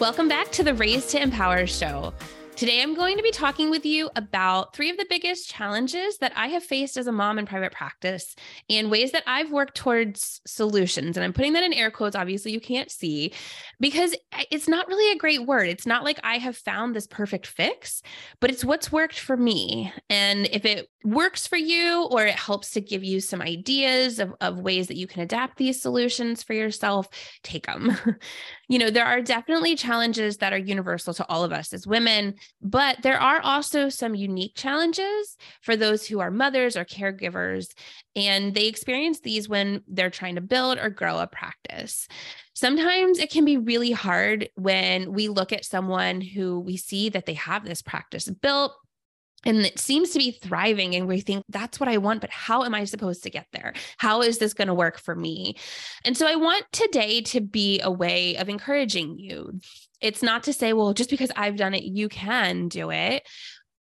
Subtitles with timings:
[0.00, 2.14] Welcome back to the Raised to Empower show.
[2.60, 6.34] Today, I'm going to be talking with you about three of the biggest challenges that
[6.36, 8.36] I have faced as a mom in private practice
[8.68, 11.16] and ways that I've worked towards solutions.
[11.16, 13.32] And I'm putting that in air quotes, obviously, you can't see
[13.80, 14.14] because
[14.50, 15.70] it's not really a great word.
[15.70, 18.02] It's not like I have found this perfect fix,
[18.40, 19.90] but it's what's worked for me.
[20.10, 24.34] And if it works for you or it helps to give you some ideas of,
[24.42, 27.08] of ways that you can adapt these solutions for yourself,
[27.42, 27.96] take them.
[28.68, 32.34] you know, there are definitely challenges that are universal to all of us as women,
[32.62, 37.68] but there are also some unique challenges for those who are mothers or caregivers.
[38.14, 42.06] And they experience these when they're trying to build or grow a practice.
[42.54, 47.26] Sometimes it can be really hard when we look at someone who we see that
[47.26, 48.74] they have this practice built
[49.44, 52.62] and it seems to be thriving and we think that's what i want but how
[52.64, 55.56] am i supposed to get there how is this going to work for me
[56.04, 59.58] and so i want today to be a way of encouraging you
[60.00, 63.22] it's not to say well just because i've done it you can do it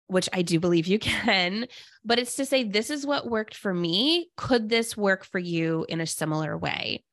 [0.07, 1.67] which i do believe you can
[2.05, 4.29] but it's to say this is what worked for me.
[4.37, 7.05] Could this work for you in a similar way?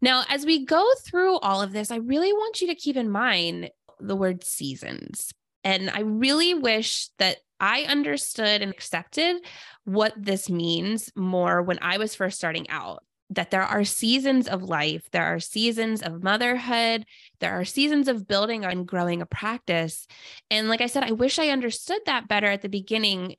[0.00, 3.10] Now as we go through all of this i really want you to keep in
[3.10, 3.70] mind
[4.00, 5.32] the word seasons.
[5.64, 9.36] And I really wish that I understood and accepted
[9.84, 13.02] what this means more when I was first starting out.
[13.30, 17.04] That there are seasons of life, there are seasons of motherhood,
[17.40, 20.06] there are seasons of building and growing a practice.
[20.50, 23.36] And like I said, I wish I understood that better at the beginning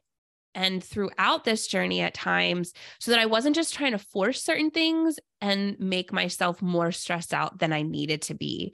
[0.58, 4.72] and throughout this journey at times so that I wasn't just trying to force certain
[4.72, 8.74] things and make myself more stressed out than I needed to be.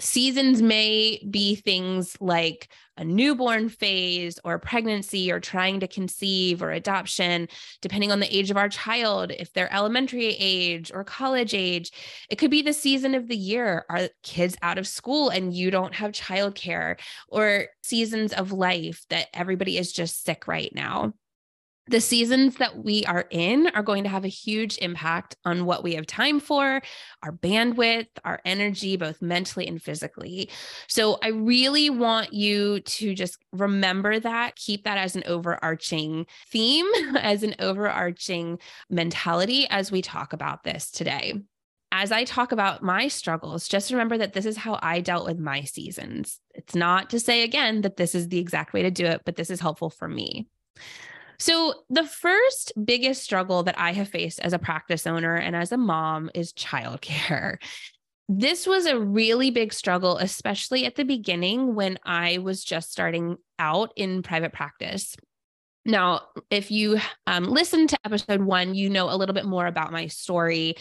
[0.00, 6.70] Seasons may be things like a newborn phase or pregnancy or trying to conceive or
[6.70, 7.48] adoption,
[7.80, 11.90] depending on the age of our child, if they're elementary age or college age.
[12.30, 13.84] It could be the season of the year.
[13.90, 19.26] Are kids out of school and you don't have childcare or seasons of life that
[19.34, 21.12] everybody is just sick right now?
[21.88, 25.82] The seasons that we are in are going to have a huge impact on what
[25.82, 26.82] we have time for,
[27.22, 30.50] our bandwidth, our energy, both mentally and physically.
[30.86, 36.86] So, I really want you to just remember that, keep that as an overarching theme,
[37.16, 38.58] as an overarching
[38.90, 41.34] mentality as we talk about this today.
[41.90, 45.38] As I talk about my struggles, just remember that this is how I dealt with
[45.38, 46.38] my seasons.
[46.54, 49.36] It's not to say again that this is the exact way to do it, but
[49.36, 50.48] this is helpful for me.
[51.38, 55.72] So, the first biggest struggle that I have faced as a practice owner and as
[55.72, 57.58] a mom is childcare.
[58.30, 63.38] This was a really big struggle, especially at the beginning when I was just starting
[63.58, 65.16] out in private practice.
[65.86, 69.92] Now, if you um, listen to episode one, you know a little bit more about
[69.92, 70.74] my story.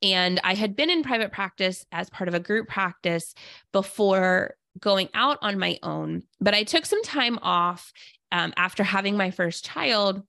[0.00, 3.34] And I had been in private practice as part of a group practice
[3.72, 7.92] before going out on my own, but I took some time off
[8.34, 10.22] um, after having my first child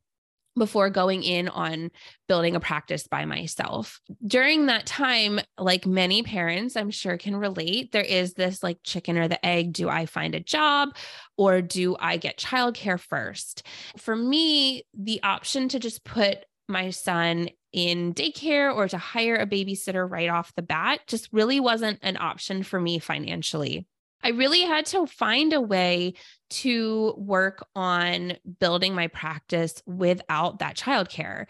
[0.56, 1.90] before going in on
[2.30, 4.00] building a practice by myself.
[4.26, 9.18] During that time, like many parents, I'm sure can relate, there is this like chicken
[9.18, 9.74] or the egg.
[9.74, 10.96] Do I find a job
[11.36, 13.66] or do I get childcare first?
[13.98, 19.48] For me, the option to just put my son in daycare or to hire a
[19.48, 23.88] babysitter right off the bat just really wasn't an option for me financially.
[24.26, 26.16] I really had to find a way
[26.50, 31.46] to work on building my practice without that childcare.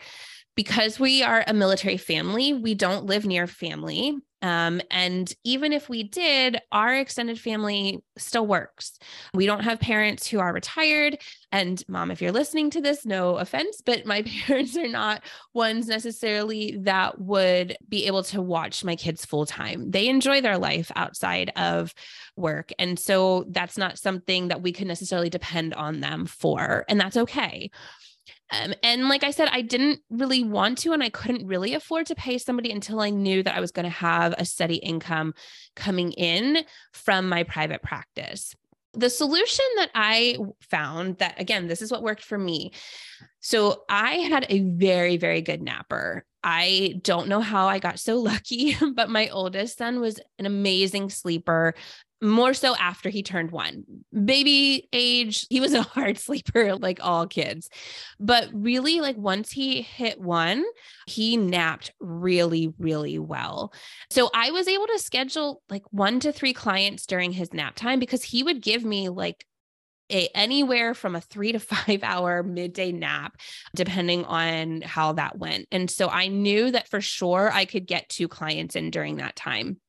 [0.56, 4.18] Because we are a military family, we don't live near family.
[4.42, 9.00] Um, and even if we did, our extended family still works.
[9.34, 11.18] We don't have parents who are retired.
[11.52, 15.24] And mom, if you're listening to this, no offense, but my parents are not
[15.54, 19.90] ones necessarily that would be able to watch my kids full time.
[19.92, 21.94] They enjoy their life outside of
[22.36, 22.72] work.
[22.78, 26.86] And so that's not something that we could necessarily depend on them for.
[26.88, 27.72] And that's okay.
[28.52, 32.06] Um, and like I said, I didn't really want to, and I couldn't really afford
[32.08, 35.34] to pay somebody until I knew that I was going to have a steady income
[35.76, 36.64] coming in
[36.94, 38.56] from my private practice.
[38.94, 42.72] The solution that I found that, again, this is what worked for me.
[43.42, 46.24] So I had a very, very good napper.
[46.44, 51.10] I don't know how I got so lucky, but my oldest son was an amazing
[51.10, 51.74] sleeper
[52.28, 53.84] more so after he turned one.
[54.12, 57.70] Baby age, he was a hard sleeper like all kids.
[58.20, 60.64] But really, like once he hit one,
[61.08, 63.74] he napped really, really well.
[64.10, 68.00] So I was able to schedule like one to three clients during his nap time
[68.00, 69.46] because he would give me like
[70.12, 73.38] a, anywhere from a three to five hour midday nap,
[73.76, 75.68] depending on how that went.
[75.72, 79.36] And so I knew that for sure I could get two clients in during that
[79.36, 79.80] time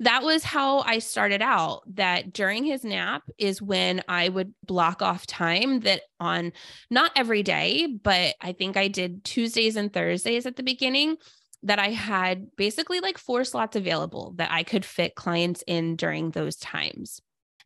[0.00, 1.82] that was how I started out.
[1.94, 6.52] That during his nap is when I would block off time that on
[6.90, 11.16] not every day, but I think I did Tuesdays and Thursdays at the beginning
[11.62, 16.30] that I had basically like four slots available that I could fit clients in during
[16.30, 17.20] those times.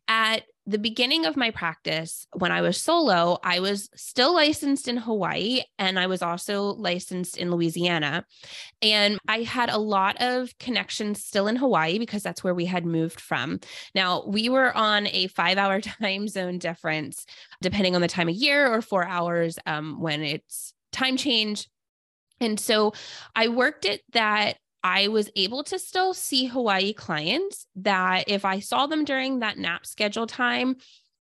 [0.09, 4.97] At the beginning of my practice, when I was solo, I was still licensed in
[4.97, 8.25] Hawaii and I was also licensed in Louisiana.
[8.81, 12.85] And I had a lot of connections still in Hawaii because that's where we had
[12.85, 13.59] moved from.
[13.93, 17.25] Now, we were on a five hour time zone difference,
[17.61, 21.67] depending on the time of year, or four hours um, when it's time change.
[22.41, 22.93] And so
[23.35, 28.59] I worked it that I was able to still see Hawaii clients that if I
[28.59, 30.77] saw them during that nap schedule time,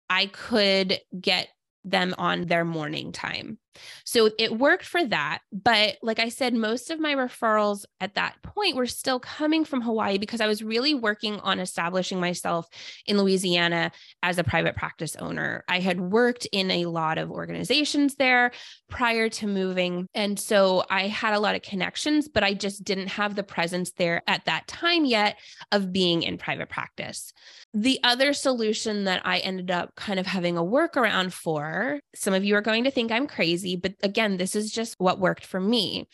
[0.08, 1.48] I could get
[1.84, 3.58] them on their morning time.
[4.04, 5.40] So it worked for that.
[5.52, 9.82] But like I said, most of my referrals at that point were still coming from
[9.82, 12.68] Hawaii because I was really working on establishing myself
[13.06, 13.92] in Louisiana
[14.22, 15.64] as a private practice owner.
[15.68, 18.52] I had worked in a lot of organizations there
[18.88, 20.08] prior to moving.
[20.14, 23.92] And so I had a lot of connections, but I just didn't have the presence
[23.92, 25.38] there at that time yet
[25.72, 27.32] of being in private practice.
[27.74, 32.44] The other solution that I ended up kind of having a workaround for, some of
[32.44, 35.60] you are going to think I'm crazy but again, this is just what worked for
[35.60, 36.08] me.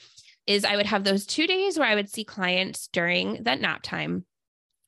[0.46, 3.82] Is I would have those two days where I would see clients during that nap
[3.82, 4.26] time.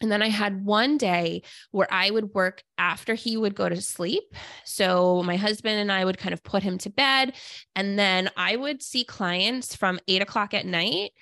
[0.03, 3.81] And then I had one day where I would work after he would go to
[3.81, 4.25] sleep.
[4.65, 7.33] So my husband and I would kind of put him to bed.
[7.75, 11.12] And then I would see clients from eight o'clock at night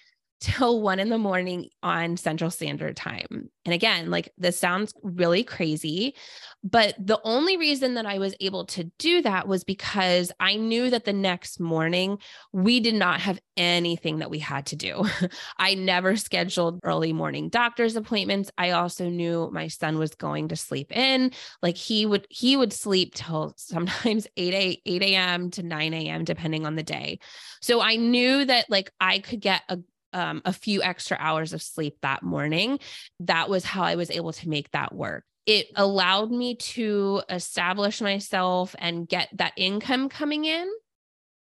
[0.41, 3.49] till one in the morning on Central Standard Time.
[3.65, 6.15] And again, like this sounds really crazy,
[6.63, 10.91] but the only reason that I was able to do that was because I knew
[10.91, 12.19] that the next morning
[12.53, 15.05] we did not have anything that we had to do.
[15.59, 18.51] I never scheduled early morning doctor's appointments.
[18.59, 21.33] I also knew my son was going to sleep in.
[21.63, 25.51] Like he would he would sleep till sometimes 8 a 8 a.m.
[25.53, 26.25] to 9 a.m.
[26.25, 27.19] depending on the day.
[27.63, 29.79] So I knew that like I could get a
[30.15, 32.79] um, a few extra hours of sleep that morning.
[33.21, 35.25] That was how I was able to make that work.
[35.45, 40.71] It allowed me to establish myself and get that income coming in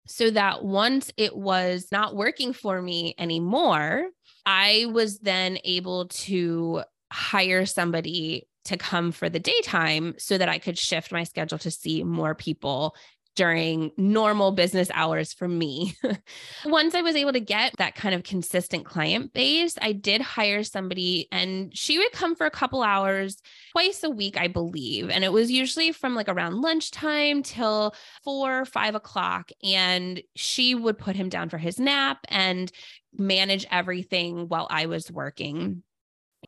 [0.06, 4.08] so that once it was not working for me anymore,
[4.44, 10.58] I was then able to hire somebody to come for the daytime so that I
[10.58, 12.94] could shift my schedule to see more people
[13.36, 15.94] during normal business hours for me.
[16.64, 20.64] Once I was able to get that kind of consistent client base, I did hire
[20.64, 23.36] somebody and she would come for a couple hours
[23.72, 25.10] twice a week, I believe.
[25.10, 27.94] And it was usually from like around lunchtime till
[28.24, 29.50] four, five o'clock.
[29.62, 32.72] And she would put him down for his nap and
[33.16, 35.82] manage everything while I was working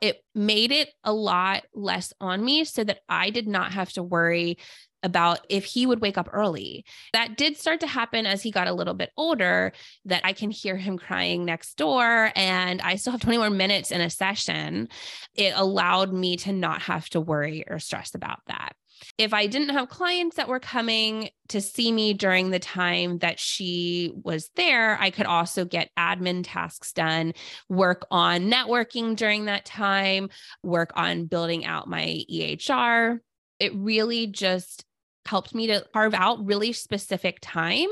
[0.01, 4.03] it made it a lot less on me so that I did not have to
[4.03, 4.59] worry
[5.03, 6.85] about if he would wake up early.
[7.13, 9.73] That did start to happen as he got a little bit older,
[10.05, 13.91] that I can hear him crying next door and I still have 20 more minutes
[13.91, 14.89] in a session.
[15.35, 18.73] It allowed me to not have to worry or stress about that.
[19.17, 23.39] If I didn't have clients that were coming to see me during the time that
[23.39, 27.35] she was there, I could also get admin tasks done,
[27.69, 30.31] work on networking during that time,
[30.63, 33.19] work on building out my EHR.
[33.61, 34.85] It really just
[35.27, 37.89] helped me to carve out really specific time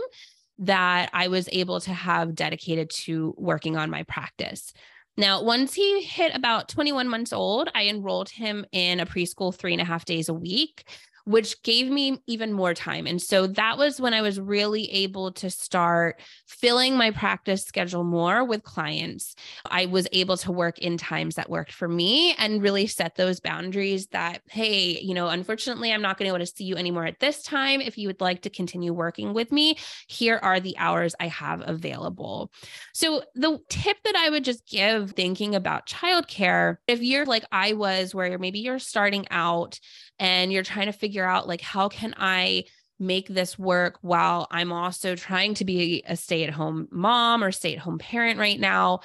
[0.59, 4.73] that I was able to have dedicated to working on my practice.
[5.19, 9.73] Now, once he hit about 21 months old, I enrolled him in a preschool three
[9.73, 10.85] and a half days a week
[11.27, 13.05] which gave me even more time.
[13.05, 18.05] And so that was when I was really able to start filling my practice schedule
[18.05, 19.35] more with clients.
[19.69, 23.41] I was able to work in times that worked for me and really set those
[23.41, 26.77] boundaries that, hey, you know, unfortunately, I'm not going to be able to see you
[26.77, 27.81] anymore at this time.
[27.81, 31.61] If you would like to continue working with me, here are the hours I have
[31.67, 32.53] available.
[32.95, 37.73] So the tip that I would just give thinking about childcare, if you're like I
[37.73, 39.81] was, where maybe you're starting out
[40.19, 42.65] and you're trying to figure figure out like how can I
[42.99, 48.39] make this work while I'm also trying to be a stay-at-home mom or stay-at-home parent
[48.39, 49.01] right now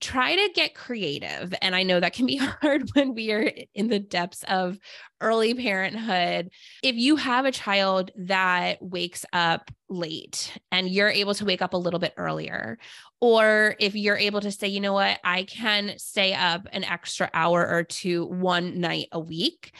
[0.00, 1.54] try to get creative.
[1.60, 4.78] And I know that can be hard when we are in the depths of
[5.20, 6.50] early parenthood.
[6.82, 11.74] If you have a child that wakes up late and you're able to wake up
[11.74, 12.78] a little bit earlier,
[13.20, 17.28] or if you're able to say, you know what, I can stay up an extra
[17.34, 19.72] hour or two one night a week,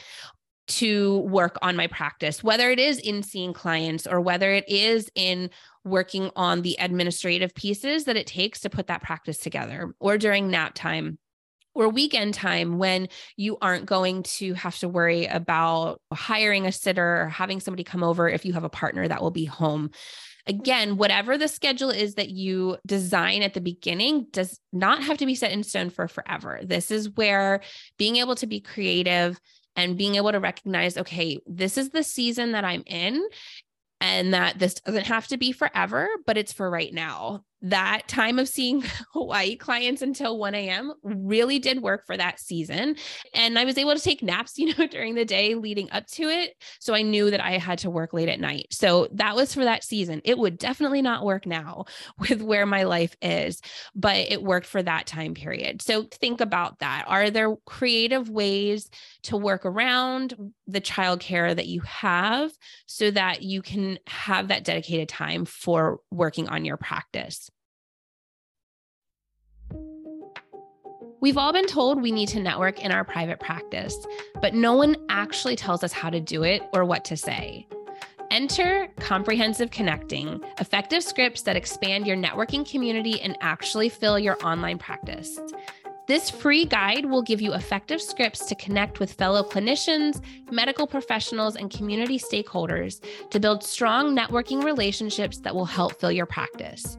[0.69, 5.09] to work on my practice, whether it is in seeing clients or whether it is
[5.15, 5.49] in
[5.83, 10.49] working on the administrative pieces that it takes to put that practice together, or during
[10.49, 11.17] nap time
[11.73, 13.07] or weekend time when
[13.37, 18.03] you aren't going to have to worry about hiring a sitter or having somebody come
[18.03, 19.89] over if you have a partner that will be home.
[20.47, 25.25] Again, whatever the schedule is that you design at the beginning does not have to
[25.25, 26.59] be set in stone for forever.
[26.63, 27.61] This is where
[27.97, 29.39] being able to be creative
[29.79, 33.25] and being able to recognize, okay, this is the season that I'm in
[34.01, 38.39] and that this doesn't have to be forever, but it's for right now that time
[38.39, 40.93] of seeing Hawaii clients until 1 a.m.
[41.03, 42.95] really did work for that season.
[43.33, 46.23] And I was able to take naps, you know, during the day leading up to
[46.23, 46.53] it.
[46.79, 48.67] So I knew that I had to work late at night.
[48.71, 50.21] So that was for that season.
[50.23, 51.85] It would definitely not work now
[52.29, 53.61] with where my life is,
[53.95, 55.81] but it worked for that time period.
[55.81, 57.05] So think about that.
[57.07, 58.89] Are there creative ways
[59.23, 60.35] to work around
[60.67, 62.51] the childcare that you have
[62.85, 67.48] so that you can have that dedicated time for working on your practice?
[71.21, 73.97] We've all been told we need to network in our private practice,
[74.41, 77.67] but no one actually tells us how to do it or what to say.
[78.31, 84.77] Enter Comprehensive Connecting, effective scripts that expand your networking community and actually fill your online
[84.77, 85.39] practice.
[86.07, 90.21] This free guide will give you effective scripts to connect with fellow clinicians,
[90.51, 96.25] medical professionals, and community stakeholders to build strong networking relationships that will help fill your
[96.25, 96.97] practice.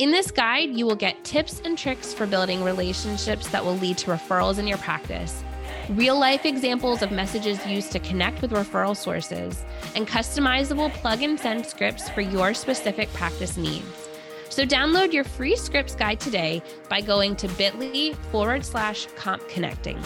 [0.00, 3.96] In this guide, you will get tips and tricks for building relationships that will lead
[3.98, 5.44] to referrals in your practice,
[5.90, 11.38] real life examples of messages used to connect with referral sources, and customizable plug and
[11.38, 14.08] send scripts for your specific practice needs.
[14.48, 20.02] So download your free scripts guide today by going to bit.ly forward slash comp connecting.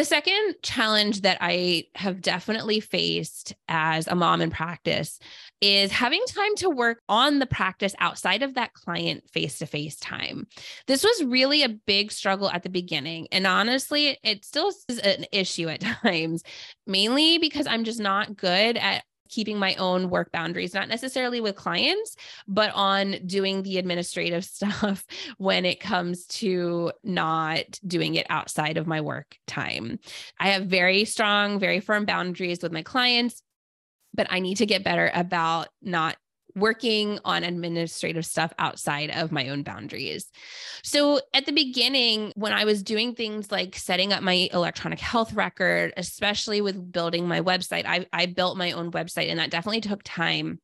[0.00, 5.18] The second challenge that I have definitely faced as a mom in practice
[5.60, 9.96] is having time to work on the practice outside of that client face to face
[9.96, 10.46] time.
[10.86, 13.28] This was really a big struggle at the beginning.
[13.30, 16.44] And honestly, it still is an issue at times,
[16.86, 21.56] mainly because I'm just not good at keeping my own work boundaries, not necessarily with
[21.56, 25.06] clients, but on doing the administrative stuff
[25.38, 29.98] when it comes to not doing it outside of my work time.
[30.38, 33.42] I have very strong, very firm boundaries with my clients,
[34.14, 36.16] but I need to get better about not
[36.54, 40.30] working on administrative stuff outside of my own boundaries.
[40.82, 45.32] So at the beginning, when I was doing things like setting up my electronic health
[45.32, 49.80] record, especially with building my website, I, I built my own website and that definitely
[49.80, 50.60] took time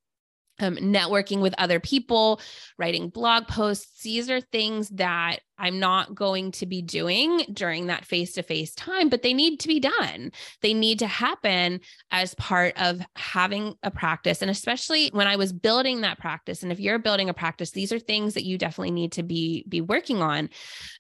[0.59, 2.41] um, networking with other people,
[2.79, 4.03] writing blog posts.
[4.03, 8.75] These are things that I'm not going to be doing during that face to face
[8.75, 10.33] time, but they need to be done.
[10.61, 14.43] They need to happen as part of having a practice.
[14.43, 17.93] And especially when I was building that practice, and if you're building a practice, these
[17.93, 20.51] are things that you definitely need to be, be working on.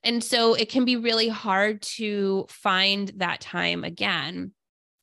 [0.02, 4.52] And so it can be really hard to find that time again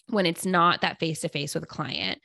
[0.07, 2.19] when it's not that face to face with a client.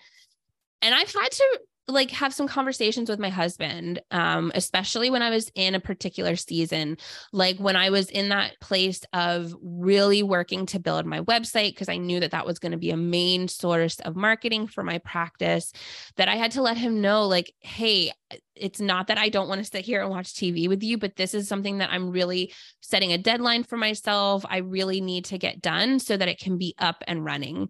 [0.81, 5.31] And I've had to like have some conversations with my husband um especially when i
[5.31, 6.97] was in a particular season
[7.33, 11.89] like when i was in that place of really working to build my website because
[11.89, 14.99] i knew that that was going to be a main source of marketing for my
[14.99, 15.73] practice
[16.17, 18.13] that i had to let him know like hey
[18.55, 21.17] it's not that i don't want to sit here and watch tv with you but
[21.17, 22.53] this is something that i'm really
[22.89, 24.45] setting a deadline for myself.
[24.49, 27.69] I really need to get done so that it can be up and running.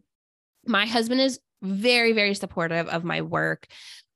[0.65, 3.67] My husband is very very supportive of my work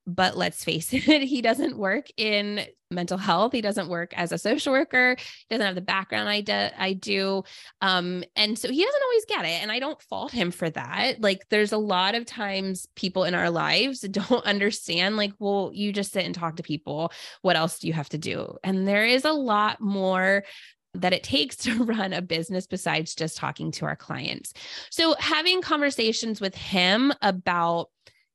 [0.07, 3.53] but let's face it, he doesn't work in mental health.
[3.53, 5.17] He doesn't work as a social worker.
[5.19, 6.69] He doesn't have the background I do.
[6.79, 7.43] I do.
[7.81, 9.63] Um, and so he doesn't always get it.
[9.63, 11.21] And I don't fault him for that.
[11.21, 15.93] Like there's a lot of times people in our lives don't understand, like, well, you
[15.93, 17.13] just sit and talk to people.
[17.41, 18.57] What else do you have to do?
[18.63, 20.45] And there is a lot more
[20.95, 24.53] that it takes to run a business besides just talking to our clients.
[24.91, 27.89] So having conversations with him about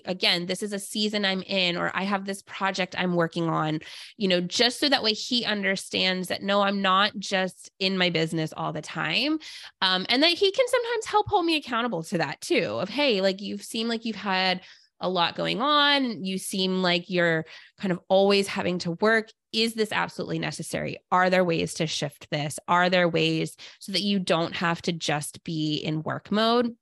[0.07, 3.79] again, this is a season I'm in, or I have this project I'm working on,
[4.17, 8.09] you know, just so that way he understands that no, I'm not just in my
[8.09, 9.39] business all the time.
[9.81, 13.21] Um, and that he can sometimes help hold me accountable to that too of, hey,
[13.21, 14.61] like you've seemed like you've had
[14.99, 16.23] a lot going on.
[16.23, 17.45] You seem like you're
[17.79, 19.29] kind of always having to work.
[19.53, 20.97] Is this absolutely necessary?
[21.11, 22.59] Are there ways to shift this?
[22.67, 26.75] Are there ways so that you don't have to just be in work mode?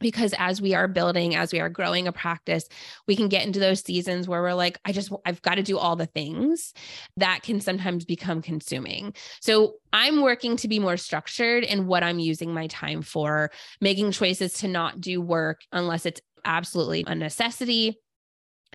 [0.00, 2.68] Because as we are building as we are growing a practice
[3.06, 5.78] we can get into those seasons where we're like i just i've got to do
[5.78, 6.72] all the things
[7.16, 12.18] that can sometimes become consuming so i'm working to be more structured in what i'm
[12.18, 13.50] using my time for
[13.80, 17.98] making choices to not do work unless it's absolutely a necessity.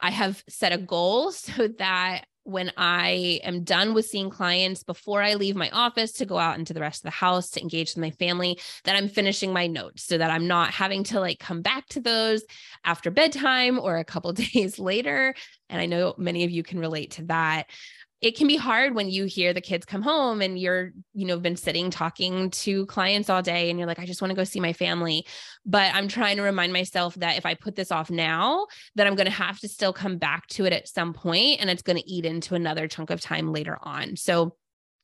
[0.01, 5.21] I have set a goal so that when I am done with seeing clients before
[5.21, 7.95] I leave my office to go out into the rest of the house to engage
[7.95, 11.39] with my family, that I'm finishing my notes so that I'm not having to like
[11.39, 12.43] come back to those
[12.83, 15.33] after bedtime or a couple days later.
[15.69, 17.67] And I know many of you can relate to that
[18.23, 21.37] it can be hard when you hear the kids come home and you're, you know,
[21.37, 24.45] been sitting talking to clients all day and you're like, I just want to go
[24.45, 25.27] see my family.
[25.65, 29.15] But I'm trying to remind myself that if I put this off now, that I'm
[29.15, 31.97] going to have to still come back to it at some point and it's going
[31.97, 34.15] to eat into another chunk of time later on.
[34.15, 34.55] So,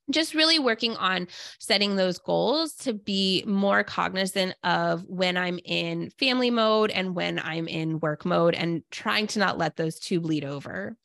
[0.10, 1.28] just really working on
[1.60, 7.38] setting those goals to be more cognizant of when I'm in family mode and when
[7.38, 10.98] I'm in work mode and trying to not let those two bleed over.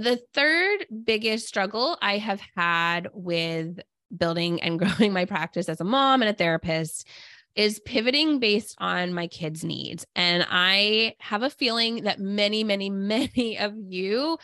[0.00, 3.80] The third biggest struggle I have had with
[4.16, 7.06] building and growing my practice as a mom and a therapist
[7.54, 10.06] is pivoting based on my kids' needs.
[10.16, 14.38] And I have a feeling that many, many, many of you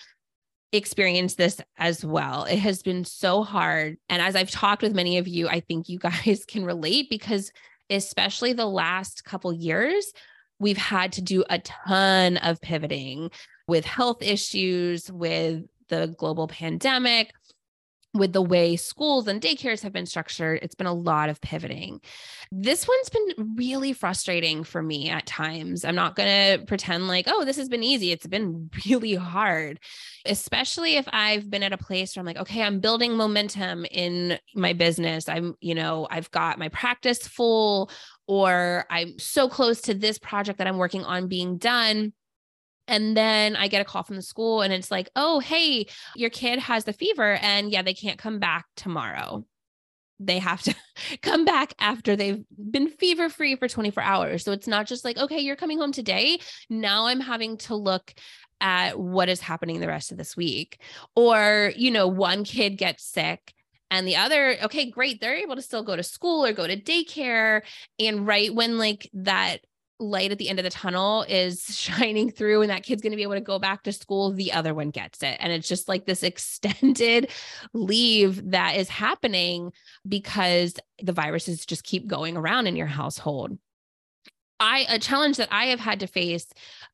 [0.72, 2.44] experience this as well.
[2.44, 3.96] It has been so hard.
[4.10, 7.50] And as I've talked with many of you, I think you guys can relate because,
[7.88, 10.12] especially the last couple years,
[10.58, 13.30] we've had to do a ton of pivoting
[13.68, 17.32] with health issues, with the global pandemic,
[18.18, 22.00] with the way schools and daycares have been structured, it's been a lot of pivoting.
[22.50, 25.84] This one's been really frustrating for me at times.
[25.84, 28.12] I'm not going to pretend like, oh, this has been easy.
[28.12, 29.80] It's been really hard,
[30.24, 34.38] especially if I've been at a place where I'm like, okay, I'm building momentum in
[34.54, 35.28] my business.
[35.28, 37.90] I'm, you know, I've got my practice full,
[38.26, 42.12] or I'm so close to this project that I'm working on being done
[42.88, 46.30] and then I get a call from the school and it's like, oh, hey, your
[46.30, 49.44] kid has the fever and yeah, they can't come back tomorrow.
[50.18, 50.74] They have to
[51.22, 54.44] come back after they've been fever free for 24 hours.
[54.44, 56.38] So it's not just like, okay, you're coming home today.
[56.70, 58.14] Now I'm having to look
[58.60, 60.80] at what is happening the rest of this week.
[61.14, 63.52] Or, you know, one kid gets sick
[63.90, 66.80] and the other okay great they're able to still go to school or go to
[66.80, 67.62] daycare
[68.00, 69.60] and right when like that
[69.98, 73.16] light at the end of the tunnel is shining through and that kid's going to
[73.16, 75.36] be able to go back to school, the other one gets it.
[75.40, 77.30] And it's just like this extended
[77.72, 79.72] leave that is happening
[80.06, 83.58] because the viruses just keep going around in your household.
[84.58, 86.46] I a challenge that I have had to face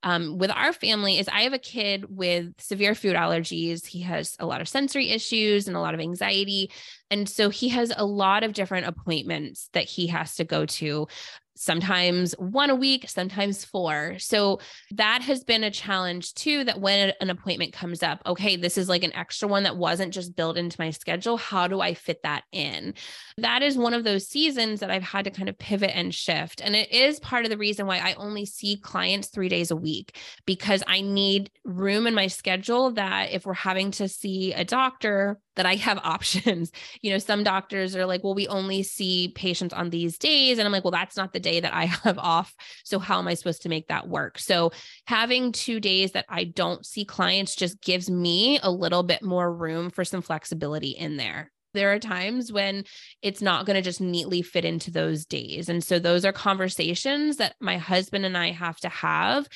[0.03, 3.87] um, with our family is I have a kid with severe food allergies.
[3.87, 6.71] He has a lot of sensory issues and a lot of anxiety,
[7.11, 11.07] and so he has a lot of different appointments that he has to go to
[11.55, 14.17] sometimes one a week, sometimes four.
[14.19, 14.61] So
[14.93, 16.65] that has been a challenge too.
[16.65, 20.15] That when an appointment comes up, okay, this is like an extra one that wasn't
[20.15, 21.37] just built into my schedule.
[21.37, 22.95] How do I fit that in?
[23.39, 26.61] That is one of those seasons that I've had to kind of pivot and shift.
[26.61, 29.77] And it is part of the reason why I only see clients three days a
[29.77, 34.65] week because I need room in my schedule that if we're having to see a
[34.65, 36.71] doctor, that I have options.
[37.01, 40.59] You know, some doctors are like, well, we only see patients on these days.
[40.59, 42.55] And I'm like, well, that's not the day that I have off.
[42.85, 44.39] So how am I supposed to make that work?
[44.39, 44.73] So
[45.07, 49.53] having two days that I don't see clients just gives me a little bit more
[49.53, 51.51] room for some flexibility in there.
[51.75, 52.85] There are times when
[53.23, 55.69] it's not going to just neatly fit into those days.
[55.69, 59.49] And so those are conversations that my husband and I have to have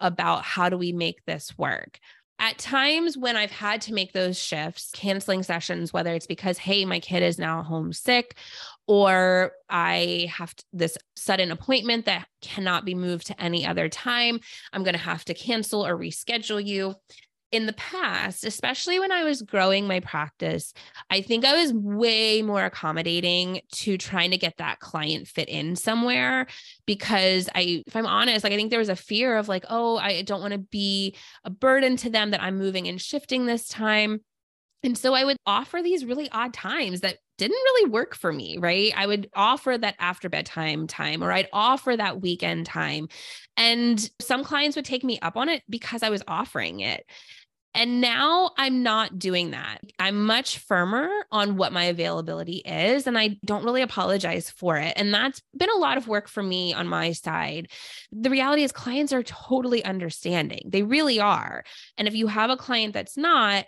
[0.00, 1.98] about how do we make this work
[2.38, 6.84] at times when I've had to make those shifts, canceling sessions, whether it's because, hey,
[6.84, 8.36] my kid is now homesick,
[8.86, 14.40] or I have to, this sudden appointment that cannot be moved to any other time,
[14.72, 16.96] I'm going to have to cancel or reschedule you
[17.54, 20.74] in the past, especially when I was growing my practice,
[21.08, 25.76] I think I was way more accommodating to trying to get that client fit in
[25.76, 26.46] somewhere
[26.84, 29.96] because I, if I'm honest, like I think there was a fear of like, oh,
[29.96, 33.68] I don't want to be a burden to them that I'm moving and shifting this
[33.68, 34.20] time.
[34.82, 38.58] And so I would offer these really odd times that didn't really work for me,
[38.58, 38.92] right?
[38.94, 43.08] I would offer that after bedtime time or I'd offer that weekend time.
[43.56, 47.04] And some clients would take me up on it because I was offering it.
[47.74, 49.78] And now I'm not doing that.
[49.98, 54.92] I'm much firmer on what my availability is, and I don't really apologize for it.
[54.96, 57.68] And that's been a lot of work for me on my side.
[58.12, 61.64] The reality is, clients are totally understanding, they really are.
[61.98, 63.66] And if you have a client that's not,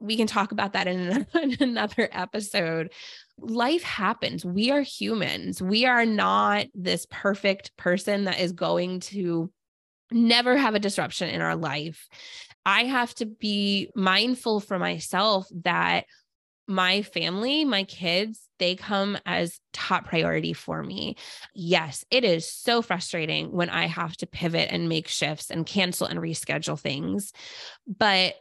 [0.00, 1.26] we can talk about that in,
[1.60, 2.92] another episode.
[3.38, 4.44] Life happens.
[4.44, 5.60] We are humans.
[5.62, 9.50] We are not this perfect person that is going to
[10.10, 12.08] never have a disruption in our life.
[12.64, 16.04] I have to be mindful for myself that
[16.68, 21.16] my family, my kids, they come as top priority for me.
[21.54, 26.06] Yes, it is so frustrating when I have to pivot and make shifts and cancel
[26.06, 27.32] and reschedule things.
[27.86, 28.34] But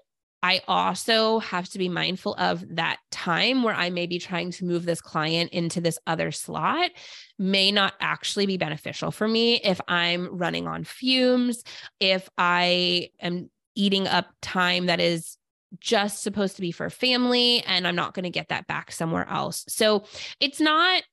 [0.44, 4.66] I also have to be mindful of that time where I may be trying to
[4.66, 6.90] move this client into this other slot
[7.38, 11.64] may not actually be beneficial for me if I'm running on fumes,
[12.00, 15.38] if I am eating up time that is
[15.80, 19.28] just supposed to be for family and I'm not going to get that back somewhere
[19.30, 19.64] else.
[19.70, 20.04] So
[20.40, 21.04] it's not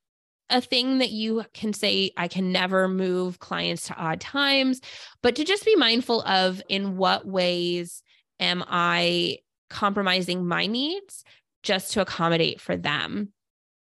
[0.49, 4.81] a thing that you can say, I can never move clients to odd times,
[5.21, 8.03] but to just be mindful of in what ways
[8.39, 9.37] am I
[9.69, 11.23] compromising my needs
[11.63, 13.31] just to accommodate for them?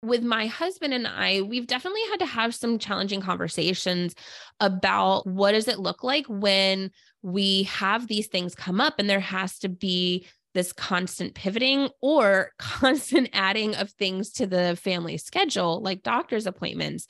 [0.04, 4.14] With my husband and I, we've definitely had to have some challenging conversations
[4.60, 6.92] about what does it look like when
[7.24, 12.52] we have these things come up and there has to be this constant pivoting or
[12.60, 17.06] constant adding of things to the family schedule, like doctor's appointments.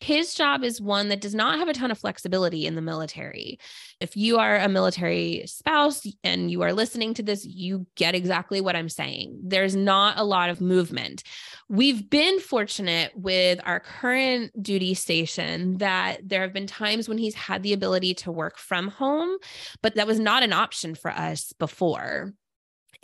[0.00, 3.58] His job is one that does not have a ton of flexibility in the military.
[3.98, 8.60] If you are a military spouse and you are listening to this, you get exactly
[8.60, 9.40] what I'm saying.
[9.42, 11.24] There's not a lot of movement.
[11.68, 17.34] We've been fortunate with our current duty station that there have been times when he's
[17.34, 19.38] had the ability to work from home,
[19.82, 22.32] but that was not an option for us before.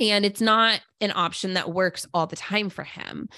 [0.01, 3.29] And it's not an option that works all the time for him.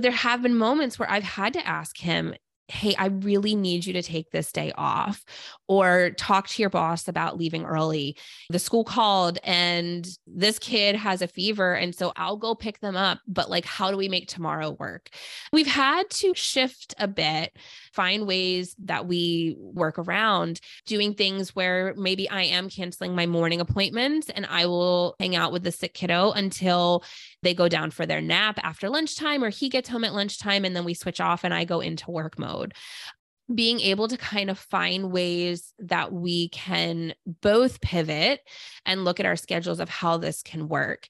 [0.00, 2.34] There have been moments where I've had to ask him,
[2.68, 5.24] hey, I really need you to take this day off
[5.68, 8.16] or talk to your boss about leaving early.
[8.48, 11.74] The school called and this kid has a fever.
[11.74, 13.20] And so I'll go pick them up.
[13.26, 15.10] But like, how do we make tomorrow work?
[15.52, 17.54] We've had to shift a bit,
[17.92, 23.60] find ways that we work around doing things where maybe I am canceling my morning
[23.60, 27.04] appointments and I will hang out with the sick kiddo until
[27.42, 30.74] they go down for their nap after lunchtime or he gets home at lunchtime and
[30.74, 32.74] then we switch off and I go into work mode
[33.52, 38.40] being able to kind of find ways that we can both pivot
[38.86, 41.06] and look at our schedules of how this can work.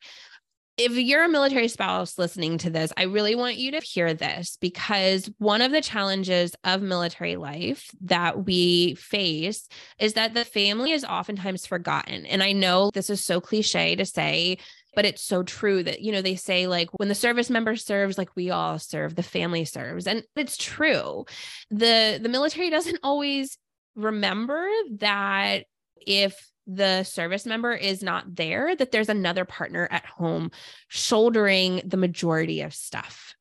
[0.76, 4.58] If you're a military spouse listening to this, I really want you to hear this
[4.60, 9.68] because one of the challenges of military life that we face
[10.00, 12.26] is that the family is oftentimes forgotten.
[12.26, 14.58] And I know this is so cliche to say,
[14.94, 18.18] but it's so true that you know they say like when the service member serves
[18.18, 21.24] like we all serve the family serves and it's true.
[21.70, 23.58] The the military doesn't always
[23.94, 25.64] remember that
[26.06, 30.50] if the service member is not there that there's another partner at home
[30.88, 33.34] shouldering the majority of stuff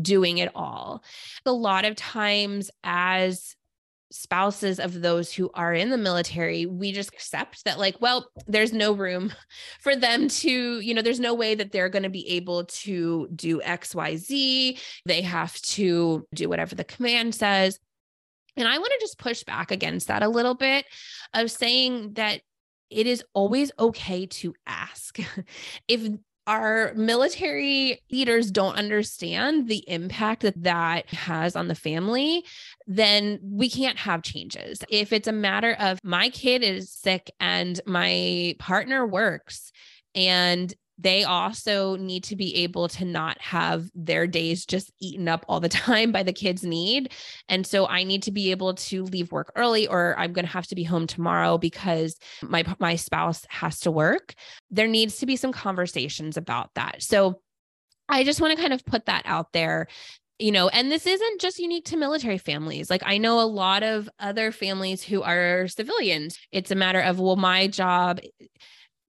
[0.00, 1.02] doing it all.
[1.46, 3.54] A lot of times as
[4.10, 8.72] spouses of those who are in the military, we just accept that, like, well, there's
[8.72, 9.32] no room
[9.80, 13.28] for them to, you know, there's no way that they're going to be able to
[13.34, 14.78] do XYZ.
[15.06, 17.78] They have to do whatever the command says.
[18.56, 20.84] And I want to just push back against that a little bit
[21.32, 22.40] of saying that
[22.90, 25.18] it is always okay to ask.
[25.88, 26.08] if
[26.46, 32.44] our military leaders don't understand the impact that that has on the family,
[32.86, 34.82] then we can't have changes.
[34.88, 39.70] If it's a matter of my kid is sick and my partner works
[40.14, 45.44] and they also need to be able to not have their days just eaten up
[45.48, 47.12] all the time by the kids' need.
[47.48, 50.52] And so I need to be able to leave work early or I'm going to
[50.52, 54.34] have to be home tomorrow because my my spouse has to work.
[54.70, 57.02] There needs to be some conversations about that.
[57.02, 57.40] So
[58.08, 59.88] I just want to kind of put that out there
[60.40, 62.88] you know, and this isn't just unique to military families.
[62.88, 66.38] Like I know a lot of other families who are civilians.
[66.50, 68.20] It's a matter of, well, my job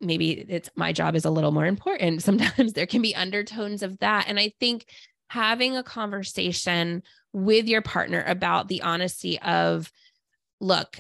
[0.02, 2.24] maybe it's my job is a little more important.
[2.24, 4.26] Sometimes there can be undertones of that.
[4.28, 4.86] And I think
[5.30, 9.92] having a conversation with your partner about the honesty of,
[10.60, 11.00] look,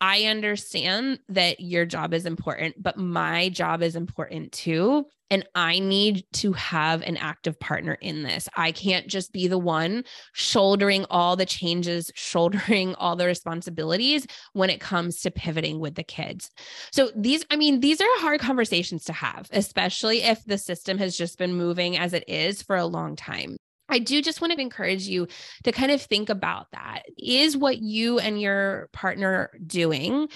[0.00, 5.06] I understand that your job is important, but my job is important too.
[5.30, 8.48] And I need to have an active partner in this.
[8.56, 14.70] I can't just be the one shouldering all the changes, shouldering all the responsibilities when
[14.70, 16.50] it comes to pivoting with the kids.
[16.92, 21.16] So, these, I mean, these are hard conversations to have, especially if the system has
[21.16, 23.56] just been moving as it is for a long time.
[23.88, 25.28] I do just want to encourage you
[25.64, 27.02] to kind of think about that.
[27.16, 30.28] Is what you and your partner doing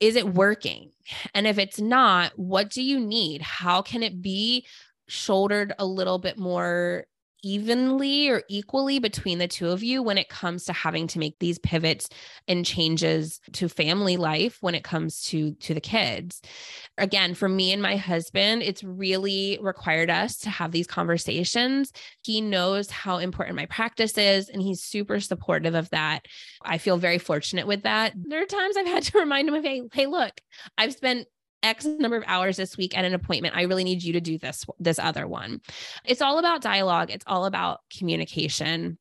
[0.00, 0.90] is it working?
[1.32, 3.40] And if it's not, what do you need?
[3.40, 4.66] How can it be
[5.06, 7.06] shouldered a little bit more
[7.42, 11.38] evenly or equally between the two of you when it comes to having to make
[11.38, 12.08] these pivots
[12.48, 16.40] and changes to family life when it comes to to the kids.
[16.98, 21.92] Again for me and my husband it's really required us to have these conversations.
[22.22, 26.26] He knows how important my practice is and he's super supportive of that.
[26.64, 28.12] I feel very fortunate with that.
[28.16, 30.40] There are times i've had to remind him of hey hey look
[30.78, 31.26] i've spent
[31.62, 33.56] X number of hours this week at an appointment.
[33.56, 35.60] I really need you to do this this other one.
[36.04, 37.10] It's all about dialogue.
[37.10, 38.98] It's all about communication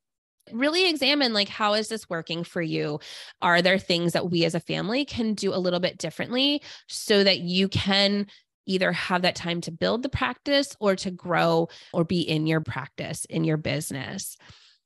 [0.51, 2.99] really examine like how is this working for you
[3.41, 7.23] are there things that we as a family can do a little bit differently so
[7.23, 8.25] that you can
[8.65, 12.59] either have that time to build the practice or to grow or be in your
[12.59, 14.35] practice in your business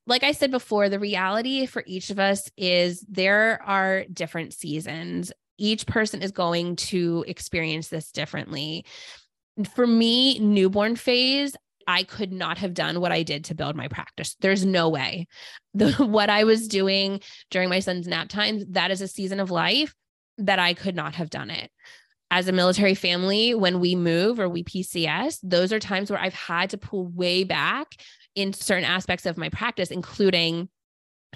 [0.08, 5.32] like I said before, the reality for each of us is there are different seasons
[5.58, 8.86] each person is going to experience this differently.
[9.74, 11.56] For me, newborn phase,
[11.88, 14.36] I could not have done what I did to build my practice.
[14.40, 15.28] There's no way.
[15.78, 17.20] The, what I was doing
[17.52, 19.94] during my son's nap times, that is a season of life
[20.38, 21.70] that I could not have done it.
[22.32, 26.34] As a military family, when we move or we PCS, those are times where I've
[26.34, 27.88] had to pull way back
[28.36, 30.70] in certain aspects of my practice, including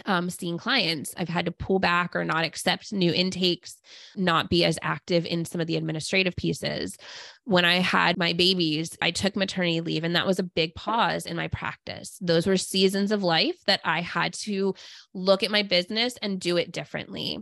[0.05, 1.13] um, seeing clients.
[1.17, 3.77] I've had to pull back or not accept new intakes,
[4.15, 6.97] not be as active in some of the administrative pieces.
[7.43, 11.25] When I had my babies, I took maternity leave, and that was a big pause
[11.25, 12.17] in my practice.
[12.21, 14.75] Those were seasons of life that I had to
[15.13, 17.39] look at my business and do it differently.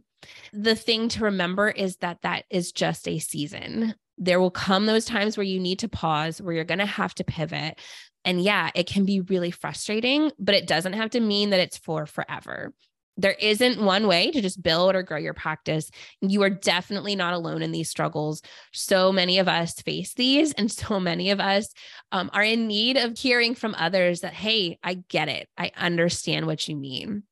[0.53, 5.05] The thing to remember is that that is just a season there will come those
[5.05, 7.79] times where you need to pause, where you're going to have to pivot.
[8.27, 11.77] And yeah, it can be really frustrating, but it doesn't have to mean that it's
[11.77, 12.73] for forever.
[13.15, 15.89] There isn't one way to just build or grow your practice.
[16.19, 18.41] You are definitely not alone in these struggles.
[18.73, 21.69] So many of us face these, and so many of us
[22.11, 25.47] um, are in need of hearing from others that, hey, I get it.
[25.57, 27.23] I understand what you mean.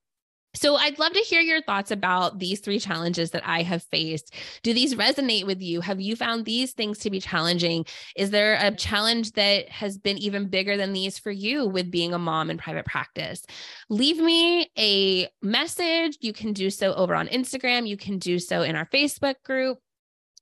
[0.55, 4.33] So I'd love to hear your thoughts about these three challenges that I have faced.
[4.63, 5.81] Do these resonate with you?
[5.81, 7.85] Have you found these things to be challenging?
[8.15, 12.13] Is there a challenge that has been even bigger than these for you with being
[12.13, 13.45] a mom in private practice?
[13.89, 16.17] Leave me a message.
[16.21, 17.87] You can do so over on Instagram.
[17.87, 19.79] You can do so in our Facebook group.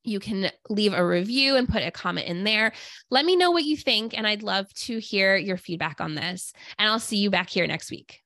[0.06, 2.74] You can leave a review and put a comment in there.
[3.10, 6.52] Let me know what you think, and I'd love to hear your feedback on this.
[6.78, 8.23] And I'll see you back here next week.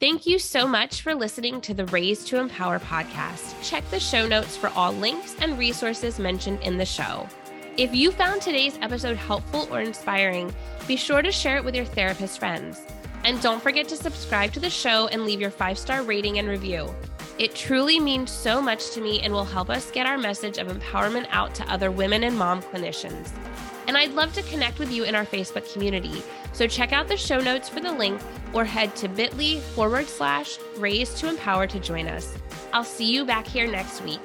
[0.00, 3.52] Thank you so much for listening to the Raised to Empower podcast.
[3.68, 7.26] Check the show notes for all links and resources mentioned in the show.
[7.76, 10.54] If you found today's episode helpful or inspiring,
[10.86, 12.80] be sure to share it with your therapist friends.
[13.24, 16.46] And don't forget to subscribe to the show and leave your five star rating and
[16.46, 16.94] review.
[17.40, 20.68] It truly means so much to me and will help us get our message of
[20.68, 23.32] empowerment out to other women and mom clinicians.
[23.88, 26.22] And I'd love to connect with you in our Facebook community.
[26.52, 28.20] So check out the show notes for the link
[28.52, 32.36] or head to bit.ly forward slash raise to empower to join us.
[32.72, 34.20] I'll see you back here next week.